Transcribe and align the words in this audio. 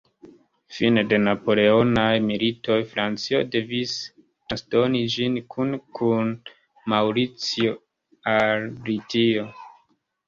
Fine 0.75 1.01
de 1.09 1.17
la 1.17 1.23
Napoleonaj 1.25 2.13
militoj 2.29 2.77
Francio 2.93 3.41
devis 3.57 3.93
transdoni 4.15 5.01
ĝin 5.17 5.35
kune 5.55 5.79
kun 6.01 6.35
Maŭricio 6.95 7.77
al 8.37 8.69
Britio. 8.81 9.51